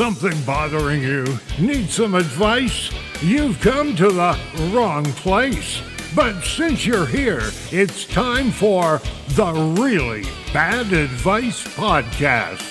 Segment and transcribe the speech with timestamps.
[0.00, 1.26] something bothering you?
[1.58, 2.90] Need some advice?
[3.20, 4.34] You've come to the
[4.72, 5.82] wrong place.
[6.16, 9.02] But since you're here, it's time for
[9.34, 10.22] the Really
[10.54, 12.62] Bad Advice Podcast.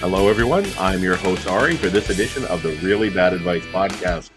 [0.00, 0.66] Hello, everyone.
[0.78, 4.28] I'm your host, Ari, for this edition of the Really Bad Advice Podcast.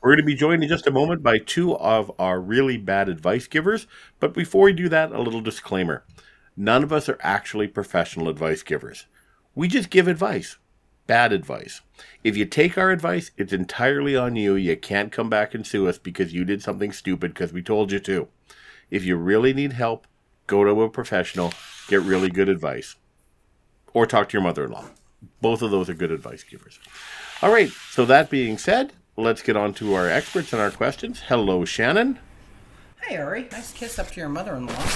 [0.00, 3.10] We're going to be joined in just a moment by two of our really bad
[3.10, 3.86] advice givers.
[4.20, 6.06] But before we do that, a little disclaimer
[6.56, 9.06] none of us are actually professional advice givers.
[9.54, 10.56] We just give advice,
[11.06, 11.82] bad advice.
[12.24, 14.54] If you take our advice, it's entirely on you.
[14.54, 17.92] You can't come back and sue us because you did something stupid because we told
[17.92, 18.28] you to.
[18.90, 20.06] If you really need help,
[20.46, 21.52] go to a professional,
[21.88, 22.96] get really good advice,
[23.92, 24.86] or talk to your mother in law.
[25.40, 26.78] Both of those are good advice givers.
[27.42, 31.22] All right, so that being said, let's get on to our experts and our questions.
[31.28, 32.18] Hello, Shannon.
[33.02, 33.48] Hi, Ari.
[33.50, 34.86] Nice kiss up to your mother in law.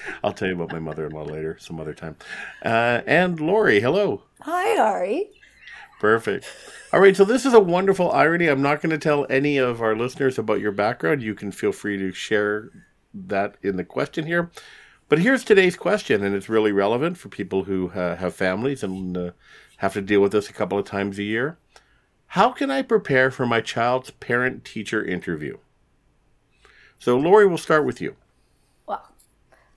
[0.24, 2.16] I'll tell you about my mother in law later, some other time.
[2.64, 4.22] Uh, and Lori, hello.
[4.40, 5.30] Hi, Ari.
[6.00, 6.46] Perfect.
[6.92, 8.46] All right, so this is a wonderful irony.
[8.46, 11.22] I'm not going to tell any of our listeners about your background.
[11.22, 12.70] You can feel free to share
[13.12, 14.50] that in the question here.
[15.08, 19.16] But here's today's question, and it's really relevant for people who uh, have families and
[19.16, 19.30] uh,
[19.78, 21.58] have to deal with this a couple of times a year.
[22.32, 25.56] How can I prepare for my child's parent teacher interview?
[26.98, 28.16] So, Lori, we'll start with you.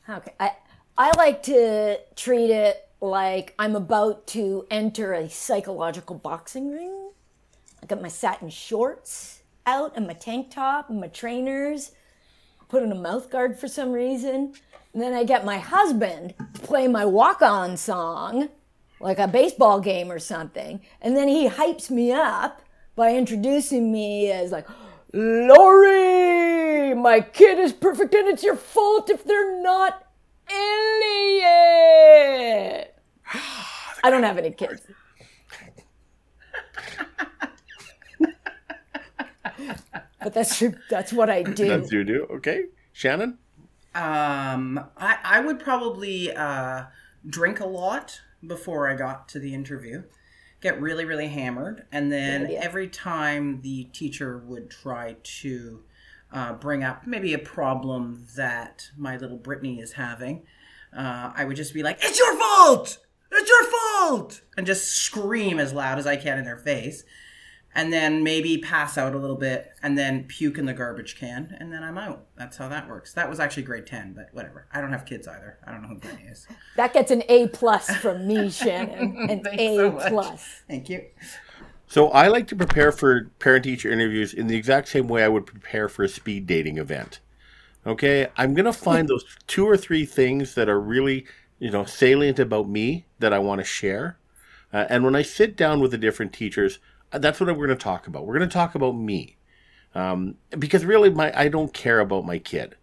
[0.09, 0.33] Okay.
[0.39, 0.52] I,
[0.97, 7.11] I like to treat it like I'm about to enter a psychological boxing ring.
[7.81, 11.91] I got my satin shorts out and my tank top and my trainers,
[12.69, 14.53] put on a mouth guard for some reason.
[14.93, 18.49] And then I get my husband to play my walk on song
[18.99, 20.81] like a baseball game or something.
[21.02, 22.61] And then he hypes me up
[22.95, 24.67] by introducing me as like,
[25.13, 26.41] Lori,
[26.95, 30.08] my kid is perfect and it's your fault if they're not
[30.50, 31.45] Elliot.
[34.04, 34.82] I don't have any kids.
[40.23, 41.67] but that's that's what I do.
[41.67, 42.27] That's you do.
[42.32, 42.65] Okay.
[42.94, 43.38] Shannon?
[43.94, 46.83] Um, I, I would probably uh,
[47.27, 50.04] drink a lot before I got to the interview,
[50.61, 52.61] get really, really hammered, and then Good idea.
[52.61, 55.83] every time the teacher would try to
[56.31, 60.43] uh, bring up maybe a problem that my little Brittany is having,
[60.95, 62.99] uh, I would just be like, "It's your fault!
[63.31, 67.03] It's your fault!" and just scream as loud as I can in their face.
[67.73, 71.55] And then maybe pass out a little bit, and then puke in the garbage can,
[71.58, 72.25] and then I'm out.
[72.36, 73.14] That's how that works.
[73.14, 74.67] That was actually grade ten, but whatever.
[74.73, 75.58] I don't have kids either.
[75.65, 76.47] I don't know who Brittany is.
[76.75, 79.15] That gets an A plus from me, Shannon.
[79.30, 80.64] An A so plus.
[80.67, 81.05] Thank you.
[81.91, 85.27] So I like to prepare for parent teacher interviews in the exact same way I
[85.27, 87.19] would prepare for a speed dating event.
[87.85, 91.25] Okay, I'm going to find those two or three things that are really,
[91.59, 94.17] you know, salient about me that I want to share.
[94.71, 96.79] Uh, and when I sit down with the different teachers,
[97.11, 98.25] uh, that's what we're going to talk about.
[98.25, 99.35] We're going to talk about me.
[99.93, 102.77] Um, because really my I don't care about my kid.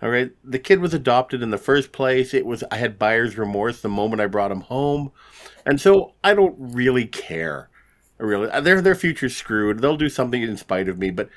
[0.00, 2.32] All right, the kid was adopted in the first place.
[2.32, 5.10] It was I had buyer's remorse the moment I brought him home,
[5.66, 7.68] and so I don't really care.
[8.22, 9.80] Really, uh, their their future's screwed.
[9.80, 11.28] They'll do something in spite of me, but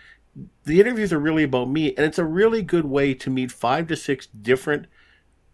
[0.66, 3.88] the interviews are really about me, and it's a really good way to meet five
[3.88, 4.85] to six different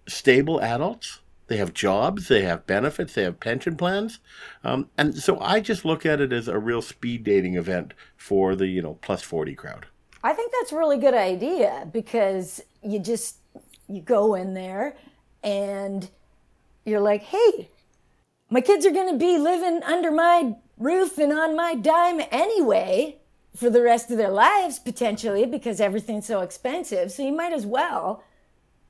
[0.10, 1.20] stable adults.
[1.48, 4.20] They have jobs, they have benefits, they have pension plans,
[4.66, 8.54] um, and so I just look at it as a real speed dating event for
[8.54, 9.86] the you know plus forty crowd.
[10.26, 13.38] I think that's a really good idea because you just
[13.88, 14.98] you go in there
[15.44, 16.10] and
[16.84, 17.70] you're like, "Hey,
[18.50, 23.18] my kids are going to be living under my roof and on my dime anyway
[23.56, 27.12] for the rest of their lives potentially because everything's so expensive.
[27.12, 28.24] So you might as well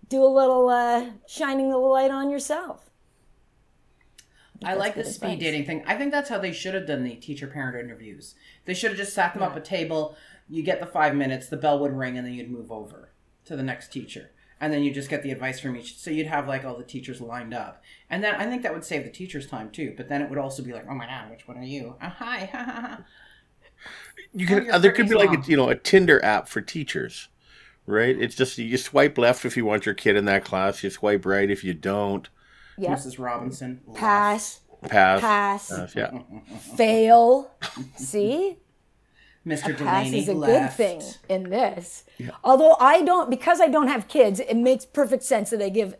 [0.07, 2.90] do a little uh, shining the light on yourself."
[4.63, 5.84] I like the speed dating thing.
[5.88, 8.35] I think that's how they should have done the teacher parent interviews.
[8.66, 10.16] They should have just sat them up a table.
[10.47, 13.09] You get the five minutes, the bell would ring, and then you'd move over
[13.46, 14.29] to the next teacher.
[14.61, 15.97] And then you just get the advice from each.
[15.97, 17.84] So you'd have like all the teachers lined up.
[18.09, 19.93] And then I think that would save the teachers time too.
[19.97, 21.96] But then it would also be like, oh my God, which one are you?
[21.99, 22.46] Uh, hi.
[22.52, 22.99] ha, ha, ha.
[24.34, 26.23] You Oh, could you're uh, there could be Brittany's like a, you know a Tinder
[26.23, 27.28] app for teachers,
[27.85, 28.16] right?
[28.17, 30.84] It's just you swipe left if you want your kid in that class.
[30.84, 32.29] You swipe right if you don't.
[32.78, 32.91] Yep.
[32.99, 33.19] Mrs.
[33.19, 33.81] Robinson.
[33.96, 35.22] Pass, Pass.
[35.22, 36.11] pass, Pass, yeah.
[36.78, 37.52] fail.
[37.96, 38.58] See?
[39.46, 39.76] Mr.
[39.78, 40.78] pass Delaney is a left.
[40.78, 42.03] good thing in this.
[42.17, 42.29] Yeah.
[42.43, 45.96] Although I don't, because I don't have kids, it makes perfect sense that I give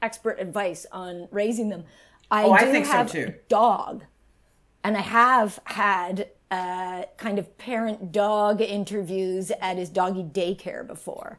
[0.00, 1.84] expert advice on raising them.
[2.30, 3.26] I Oh, I do think so, have too.
[3.28, 4.04] a dog,
[4.82, 11.38] and I have had uh, kind of parent dog interviews at his doggy daycare before.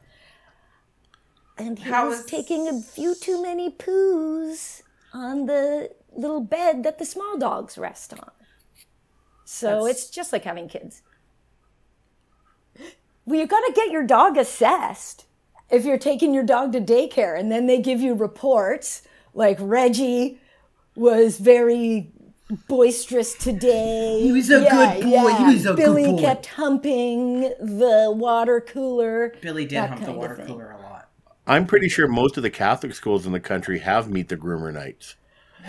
[1.57, 4.83] and he How was is- taking a few too many poos
[5.13, 8.29] on the little bed that the small dogs rest on.
[9.45, 11.01] So That's- it's just like having kids.
[13.27, 15.25] Well, you got to get your dog assessed
[15.69, 19.01] if you're taking your dog to daycare, and then they give you reports
[19.33, 20.39] like Reggie
[20.95, 22.09] was very
[22.69, 24.21] boisterous today.
[24.21, 25.33] He was a good boy.
[25.33, 26.05] He was a good boy.
[26.05, 29.35] Billy kept humping the water cooler.
[29.41, 31.09] Billy did that hump the water cooler a lot.
[31.45, 34.73] I'm pretty sure most of the Catholic schools in the country have meet the groomer
[34.73, 35.15] nights.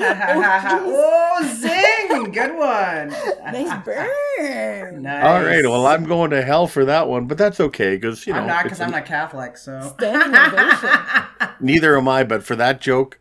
[0.01, 2.33] Oh, zing!
[2.33, 3.15] Good one.
[3.49, 5.03] Nice burn.
[5.03, 5.25] Nice.
[5.25, 8.35] All right, well, I'm going to hell for that one, but that's okay because you
[8.35, 9.97] know I'm not because I'm not Catholic, so.
[11.61, 12.25] Neither am I.
[12.25, 13.19] But for that joke,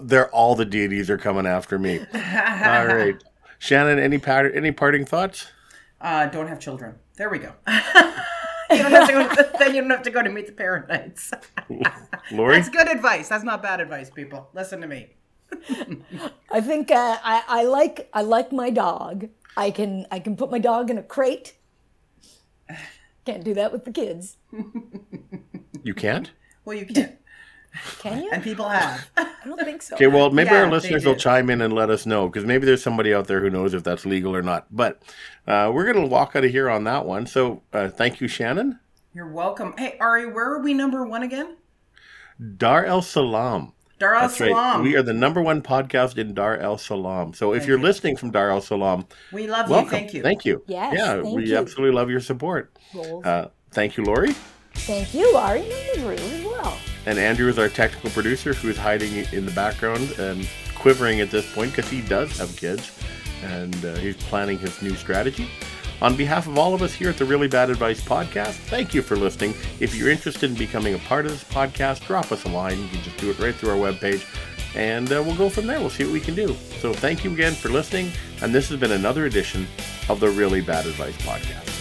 [0.00, 1.98] they're all the deities are coming after me.
[1.98, 3.16] all right,
[3.58, 5.48] Shannon, any pat- any parting thoughts?
[6.00, 6.94] Uh, don't have children.
[7.16, 7.52] There we go.
[7.66, 10.52] you don't have to go to, then you don't have to go to meet the
[10.52, 10.88] parents.
[10.88, 11.32] nights.
[12.30, 13.28] Lori, That's good advice.
[13.28, 14.48] That's not bad advice, people.
[14.54, 15.08] Listen to me.
[16.50, 19.28] I think uh, I, I like I like my dog.
[19.56, 21.54] I can I can put my dog in a crate.
[23.24, 24.36] Can't do that with the kids,
[25.82, 26.30] you can't.
[26.64, 27.16] Well, you can,
[27.98, 28.30] can you?
[28.32, 29.10] and people have.
[29.16, 29.94] I don't think so.
[29.96, 31.18] Okay, well, maybe Yeah, our they listeners will do.
[31.20, 33.82] chime in and let us know because maybe there's somebody out there who knows if
[33.82, 34.66] that's legal or not.
[34.70, 35.02] But
[35.46, 37.26] uh, we're going to walk out of here on that one.
[37.26, 38.78] So uh, thank you, Shannon.
[39.12, 39.74] You're welcome.
[39.76, 41.56] Hey, Ari, where are we number one again?
[42.56, 43.72] Dar el Salam.
[43.98, 44.82] Dar es That's right.
[44.82, 47.32] We are the number one podcast in Dar el Salam.
[47.32, 47.82] So if you're you.
[47.84, 49.84] listening from Dar el Salam, We love welcome.
[49.86, 49.90] you.
[49.98, 50.22] Thank you.
[50.22, 50.62] Thank you.
[50.66, 51.56] Yes, Yeah, thank we you.
[51.56, 52.76] absolutely love your support.
[53.24, 54.34] Uh, thank you, Lori.
[54.74, 55.62] Thank you, Ari
[55.94, 56.76] Andrew, as well.
[57.06, 61.50] And Andrew is our technical producer who's hiding in the background and quivering at this
[61.54, 62.92] point because he does have kids
[63.44, 65.48] and uh, he's planning his new strategy.
[66.02, 69.00] On behalf of all of us here at the Really Bad Advice podcast, thank you
[69.00, 69.54] for listening.
[69.80, 72.78] If you're interested in becoming a part of this podcast, drop us a line.
[72.78, 74.24] You can just do it right through our webpage
[74.76, 75.80] and uh, we'll go from there.
[75.80, 76.54] We'll see what we can do.
[76.80, 78.12] So thank you again for listening.
[78.42, 79.66] And this has been another edition
[80.08, 81.72] of the Really Bad Advice podcast.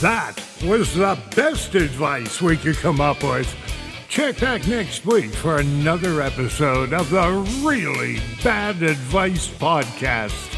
[0.00, 3.54] That was the best advice we could come up with.
[4.08, 7.30] Check back next week for another episode of the
[7.62, 10.57] Really Bad Advice Podcast.